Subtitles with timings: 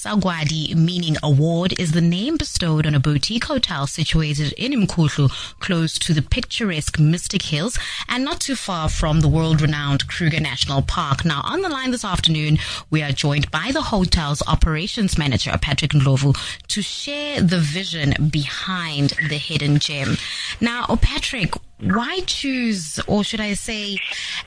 [0.00, 5.98] Sagwadi, meaning award, is the name bestowed on a boutique hotel situated in Mkhuhlu, close
[5.98, 7.78] to the picturesque Mystic Hills
[8.08, 11.26] and not too far from the world-renowned Kruger National Park.
[11.26, 12.56] Now, on the line this afternoon,
[12.88, 16.34] we are joined by the hotel's operations manager, Patrick Ndlovu,
[16.68, 20.16] to share the vision behind the hidden gem.
[20.62, 23.98] Now, Patrick, why choose, or should I say,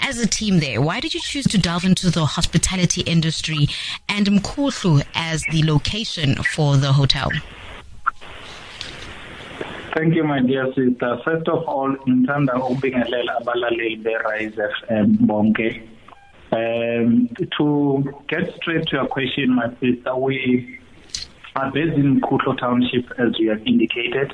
[0.00, 3.68] as a team there, why did you choose to delve into the hospitality industry
[4.08, 7.30] and Mkhuhlu as the location for the hotel?
[9.96, 11.20] Thank you, my dear sister.
[11.24, 15.82] First of all, ngithanda ukubingelela abalaleli be-Rise FM bonke.
[16.50, 17.28] Um,
[17.58, 20.78] to get straight to your question, my sister, we
[21.56, 24.32] are based in Mkhuhlu Township, as you have indicated,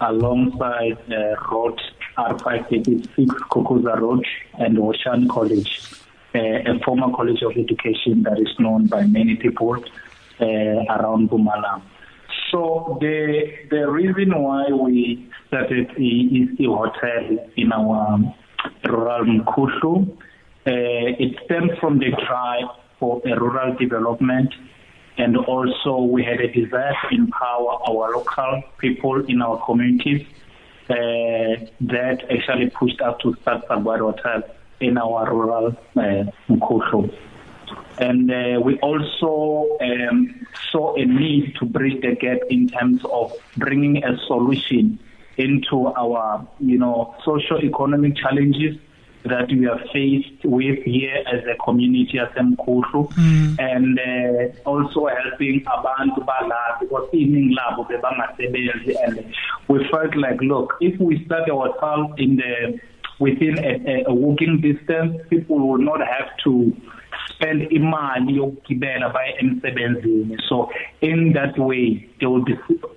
[0.00, 1.80] alongside uh, Road
[2.18, 4.24] R586 Kokuza Road
[4.58, 5.80] and Hoxani College,
[6.34, 9.76] uh, a former college of education that is known by many people
[10.40, 11.82] uh, around Mpumalanga.
[12.50, 18.18] So the the reason why we started the EC Hotel in our
[18.84, 20.14] rural Mkhuhlu, uh,
[20.66, 24.52] it stems from the drive for a rural development
[25.18, 30.26] and also we had a desire to empower our local people in our communities
[30.88, 34.42] that actually pushed us to start Sagwadi Hotel
[34.80, 37.14] in our rural uh, Mkhuhlu.
[37.98, 43.32] And uh, we also um, saw a need to bridge the gap in terms of
[43.56, 44.98] bringing a solution
[45.36, 48.76] into our, you know, socio-economic challenges
[49.24, 53.56] that we are faced with here as a community as Mkhuhlu mm.
[53.58, 59.34] and uh, also helping abantu bala because ining labo bebangasebenzi and
[59.68, 62.78] we felt like look if we start ourselves in the
[63.18, 66.72] within a, a walking distance people will not have to
[67.30, 72.56] spend imali yokugibela baye emsebenzini so in that way they will be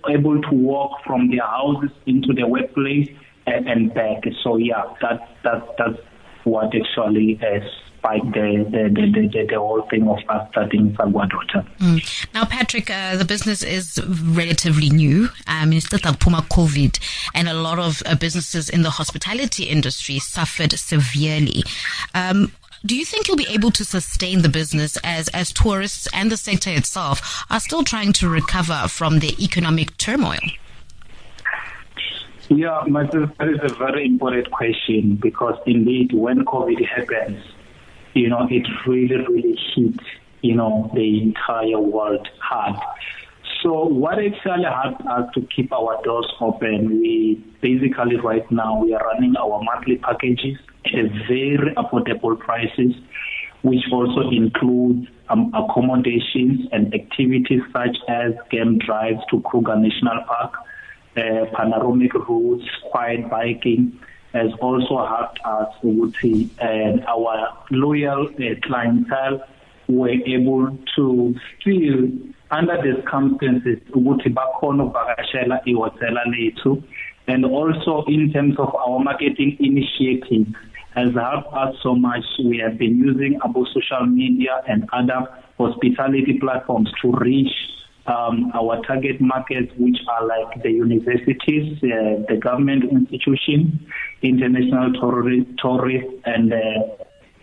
[0.10, 3.10] able to walk from their houses into the workplace
[3.46, 6.11] and, and back so yeah that that that's
[6.44, 7.64] what actually has
[8.02, 11.66] spiked the, the, the, the, the whole thing of us starting Sagwadi Hotel.
[11.80, 12.34] Mm.
[12.34, 15.30] Now, Patrick, uh, the business is relatively new.
[15.48, 17.00] Um, it's still Puma COVID,
[17.36, 21.64] and a lot of uh, businesses in the hospitality industry suffered severely.
[22.16, 22.52] Um,
[22.84, 26.38] do you think you'll be able to sustain the business as as tourists and the
[26.38, 30.40] sector itself are still trying to recover from the economic turmoil?
[32.54, 37.42] Yeah, that is a very important question because indeed when COVID happens,
[38.14, 39.96] you know, it really, really hit,
[40.42, 42.76] you know, the entire world hard.
[43.64, 48.94] So what actually helped us to keep our doors open, we basically right now we
[48.96, 50.58] are running our monthly packages
[50.88, 52.92] at a very affordable prices,
[53.62, 60.56] which also includes um, accommodations and activities such as game drives to Kruger National Park,
[61.16, 64.00] panoramic routes, quiet biking
[64.34, 69.44] has also helped us ukuthi uh, our loyal uh, clientele
[69.88, 72.08] were able to still
[72.52, 76.82] under the circumstances ukuthi bakhona ukuvakashela ihotela lethu.
[77.28, 80.56] And also in terms of our marketing initiatives
[80.96, 82.26] has helped us so much.
[82.44, 87.54] We have been using our social media and other hospitality platforms to reach
[88.08, 93.74] um, our target markets, which are like the universities, uh, the government institutions,
[94.22, 94.94] international
[95.60, 96.58] tourists, and uh,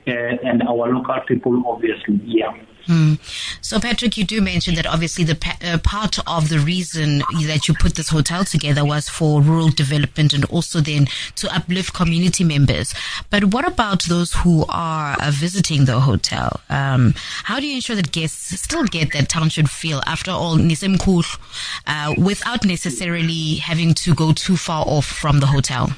[0.07, 0.11] uh,
[0.45, 2.21] and our local people, obviously.
[2.25, 2.53] Yeah.
[2.87, 3.19] Mm.
[3.61, 7.69] So, Patrick, you do mention that obviously the pa- uh, part of the reason that
[7.69, 11.07] you put this hotel together was for rural development and also then
[11.37, 12.95] to uplift community members.
[13.29, 16.61] But what about those who are uh, visiting the hotel?
[16.71, 20.01] Um, how do you ensure that guests still get that township feel?
[20.07, 21.39] After all, Nisemkul,
[21.87, 25.91] uh, without necessarily having to go too far off from the hotel.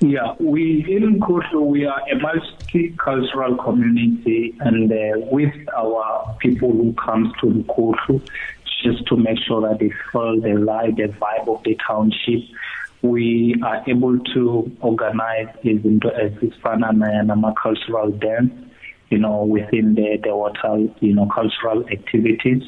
[0.00, 2.16] Yeah, we in Kutu, we are a
[2.68, 8.22] multicultural community, and uh, with our people who comes to the Kutu,
[8.82, 12.42] just to make sure that they feel the light, the vibe of the township,
[13.02, 18.52] we are able to organize into a Hispana cultural dance,
[19.10, 22.62] you know, within the the hotel, you know, cultural activities.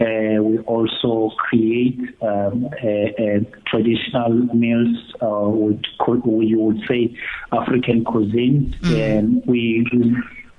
[0.00, 5.86] Uh, we also create um, a, a traditional meals, uh, which
[6.24, 7.14] we would say
[7.52, 8.74] African cuisine.
[8.80, 9.18] Mm.
[9.18, 9.86] And we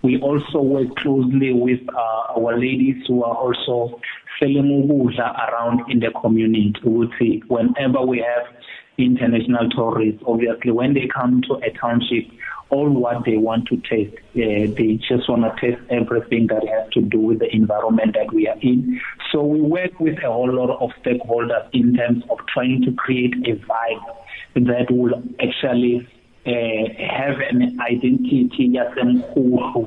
[0.03, 3.99] we also work closely with uh, our ladies who are also
[4.39, 6.73] selling ukudla around in the community.
[6.83, 8.45] Ukuthi whenever we have
[8.97, 12.25] international tourists, obviously when they come to a township,
[12.71, 14.15] all what they want to taste.
[14.35, 18.33] Uh, they just want to taste everything that has to do with the environment that
[18.33, 18.99] we are in.
[19.31, 23.33] So we work with a whole lot of stakeholders in terms of trying to create
[23.47, 26.07] a vibe that will actually
[26.45, 26.51] uh,
[26.97, 28.49] have an identity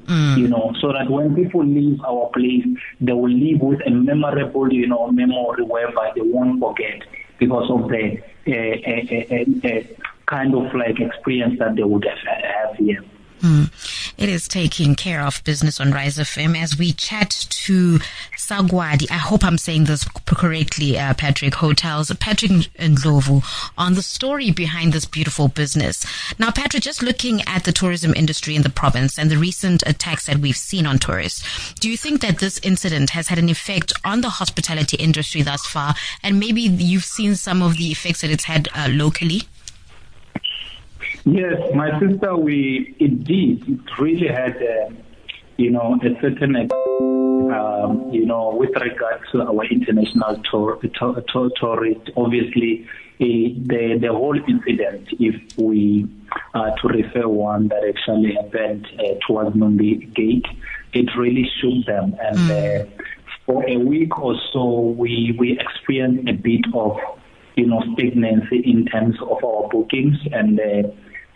[0.07, 0.39] mm.
[0.39, 2.65] you know, so that when people leave our place,
[3.01, 7.03] they will leave with a memorable, you know, memory whereby they won't forget
[7.39, 8.53] because of the uh,
[8.87, 9.83] uh, uh,
[10.27, 13.05] kind of like experience that they would have, have here.
[13.41, 14.04] Mm.
[14.17, 17.99] It is taking care of business on Rise FM as we chat to
[18.37, 19.11] Sagwadi.
[19.11, 23.43] I hope I'm saying this correctly, uh, Patrick Hotels, Patrick Ndlovu,
[23.77, 26.07] on the story behind this beautiful business.
[26.39, 30.27] Now, Patrick, just looking at the tourism industry in the province and the recent attacks
[30.27, 33.93] that we've seen on tourists, do you think that this incident has had an effect
[34.05, 35.95] on the hospitality industry thus far?
[36.23, 39.43] And maybe you've seen some of the effects that it's had uh, locally?
[41.27, 43.65] Yes, my sister, we indeed.
[43.67, 44.93] It really had, uh,
[45.57, 46.55] you know, a certain,
[47.51, 52.11] um, you know, with regard to our international tour, tour, tour, tourist.
[52.15, 52.87] Obviously,
[53.21, 56.07] uh, the the whole incident, if we
[56.53, 60.45] uh, to refer one that actually happened uh, towards Numbi Gate,
[60.93, 62.83] it really shook them, and mm.
[62.83, 63.05] uh,
[63.47, 66.99] for a week or so, we we experienced a bit of
[67.57, 70.61] you know stagnancy in terms of our bookings and.
[70.61, 70.91] Uh,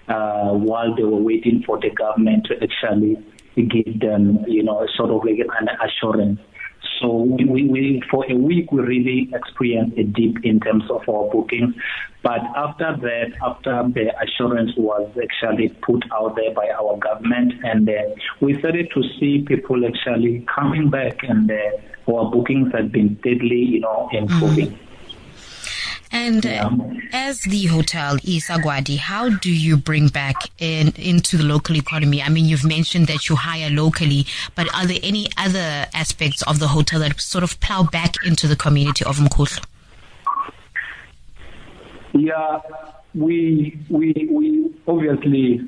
[0.08, 3.16] uh, while they were waiting for the government to actually
[3.56, 6.40] give them, you know, sort of like an assurance.
[7.00, 11.30] So we, we, for a week we really experienced a dip in terms of our
[11.30, 11.74] bookings.
[12.22, 17.88] But after that, after the assurance was actually put out there by our government, and
[17.88, 17.92] uh,
[18.40, 23.62] we started to see people actually coming back, and uh, our bookings had been steadily,
[23.62, 24.70] you know, improving.
[24.70, 24.87] Mm-hmm.
[26.10, 26.70] And uh, yeah.
[27.12, 32.22] as the hotel is Isagwadi, how do you bring back in, into the local economy?
[32.22, 36.58] I mean, you've mentioned that you hire locally, but are there any other aspects of
[36.58, 39.64] the hotel that sort of plow back into the community of Mkhuhlu?
[42.14, 42.60] Yeah,
[43.14, 45.60] we we we obviously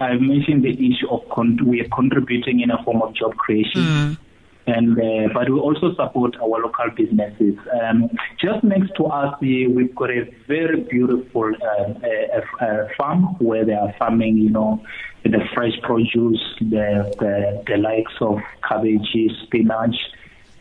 [0.00, 3.80] I've mentioned the issue of con- we are contributing in a form of job creation.
[3.80, 4.16] Mm
[4.66, 7.56] and uh, but we also support our local businesses.
[7.82, 8.08] Um,
[8.40, 14.38] just next to us, we've got a very beautiful uh, farm where they are farming,
[14.38, 14.82] you know,
[15.24, 19.14] the fresh produce, the the, the likes of cabbage,
[19.44, 19.96] spinach.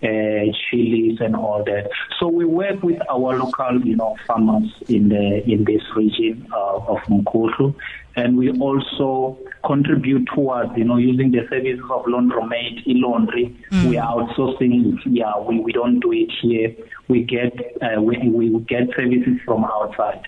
[0.03, 1.89] Uh, chilies and all that.
[2.19, 6.75] So we work with our local, you know, farmers in the in this region uh,
[6.75, 7.73] of Mkhuhlu,
[8.17, 13.55] and we also contribute towards, you know, using the services of laundromat, e-laundry.
[13.71, 13.89] Mm.
[13.89, 14.99] We are outsourcing.
[15.05, 16.75] Yeah, we, we don't do it here.
[17.07, 20.21] We get uh, we, we get services from outside.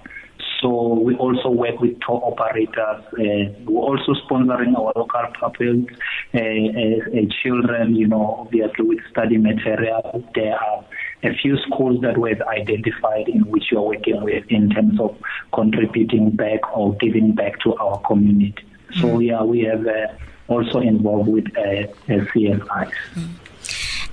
[0.62, 3.04] So we also work with tour operators.
[3.14, 5.88] Uh, we're also sponsoring our local pupils,
[6.34, 10.24] uh, uh, children, you know, obviously with study material.
[10.34, 10.86] There are
[11.24, 15.18] a few schools that we've identified in which you're working with in terms of
[15.54, 18.56] contributing back or giving back to our community.
[19.02, 20.08] So yeah, we have uh,
[20.48, 21.88] also involved with uh.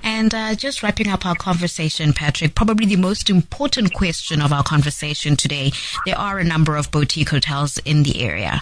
[0.05, 4.63] And uh, just wrapping up our conversation, Patrick, probably the most important question of our
[4.63, 5.71] conversation today.
[6.05, 8.61] There are a number of boutique hotels in the area.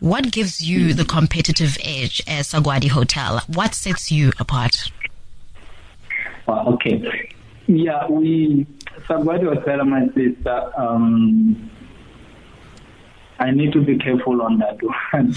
[0.00, 3.40] What gives you the competitive edge as Sagwadi Hotel?
[3.46, 4.90] What sets you apart?
[6.48, 7.30] Well, okay.
[7.68, 8.66] Yeah, we
[9.06, 11.70] Sagwadi Hotel, my sister, um,
[13.42, 15.34] I need to be careful on that one.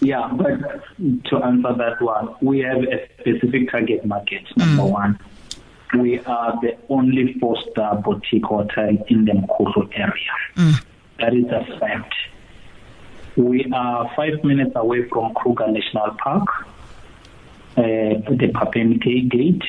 [0.00, 0.84] yeah, but
[1.30, 4.92] to answer that one, we have a specific target market, number mm.
[4.92, 5.18] one.
[5.98, 10.34] We are the only four-star boutique hotel in the Mkhuhlu area.
[10.54, 10.84] Mm.
[11.18, 12.14] That is a fact.
[13.36, 16.46] We are five minutes away from Kruger National Park,
[17.76, 19.64] uh, the Phabeni Gate.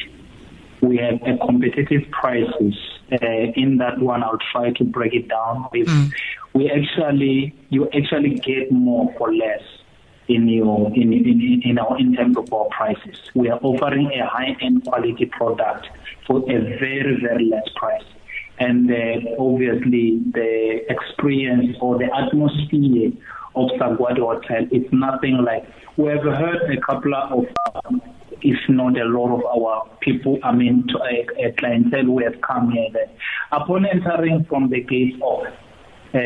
[0.81, 2.75] We have a competitive prices
[3.11, 5.67] uh, in that one, I'll try to break it down.
[5.71, 6.11] We, mm.
[6.53, 9.61] We actually, you actually get more for less
[10.27, 13.17] in your in in in, our, in terms of our prices.
[13.35, 15.87] We are offering a high end quality product
[16.27, 18.03] for a very very less price.
[18.59, 23.11] And uh, obviously, the experience or the atmosphere
[23.55, 25.65] of Sagwadi Hotel is nothing like.
[25.97, 27.45] We have heard a couple of
[28.43, 32.41] if not a lot of our people, I mean, to a, a clientele who have
[32.41, 32.87] come here.
[32.93, 33.15] That
[33.51, 35.45] upon entering from the gate of
[36.13, 36.17] uh,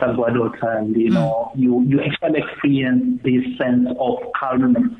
[0.00, 1.60] Sagwadi, you know, mm.
[1.60, 4.92] you, you actually experience this sense of calmness.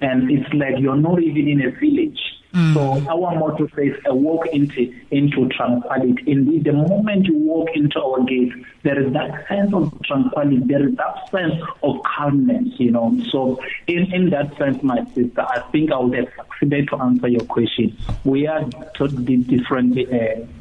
[0.00, 2.18] And it's like you're not even in a village.
[2.54, 2.74] Mm.
[2.74, 6.22] So our motto says a walk into into tranquility.
[6.30, 8.52] Indeed, the moment you walk into our gate,
[8.84, 10.60] there is that sense of tranquility.
[10.64, 12.68] There is that sense of calmness.
[12.78, 13.18] You know.
[13.30, 17.28] So in in that sense, my sister, I think I would have succeeded to answer
[17.28, 17.96] your question.
[18.24, 18.64] We are
[18.96, 20.12] totally different, uh,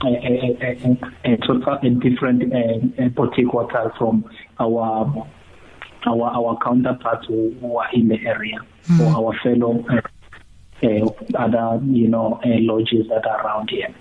[0.01, 0.95] uh, uh,
[1.25, 3.09] uh, totally different uh,
[3.51, 4.25] hotel from
[4.59, 5.27] our
[6.05, 8.99] our our counterparts who, who are in the area mm.
[8.99, 10.01] or our fellow uh, uh,
[10.83, 13.93] other, you know, uh, lodges that are around here.